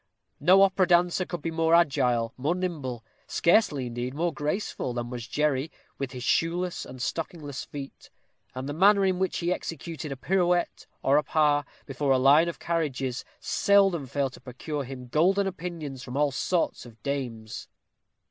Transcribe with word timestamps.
No 0.39 0.63
opera 0.63 0.87
dancer 0.87 1.27
could 1.27 1.43
be 1.43 1.51
more 1.51 1.75
agile, 1.75 2.33
more 2.35 2.55
nimble; 2.55 3.05
scarcely, 3.27 3.85
indeed, 3.85 4.15
more 4.15 4.33
graceful, 4.33 4.93
than 4.93 5.11
was 5.11 5.27
Jerry, 5.27 5.71
with 5.99 6.11
his 6.13 6.23
shoeless 6.23 6.87
and 6.87 6.99
stockingless 6.99 7.65
feet; 7.65 8.09
and 8.55 8.67
the 8.67 8.73
manner 8.73 9.05
in 9.05 9.19
which 9.19 9.37
he 9.37 9.53
executed 9.53 10.11
a 10.11 10.17
pirouette, 10.17 10.87
or 11.03 11.17
a 11.17 11.23
pas, 11.23 11.65
before 11.85 12.13
a 12.13 12.17
line 12.17 12.49
of 12.49 12.57
carriages, 12.57 13.23
seldom 13.39 14.07
failed 14.07 14.33
to 14.33 14.41
procure 14.41 14.83
him 14.85 15.07
"golden 15.07 15.45
opinions 15.45 16.01
from 16.01 16.17
all 16.17 16.31
sorts 16.31 16.83
of 16.83 17.03
dames." 17.03 17.67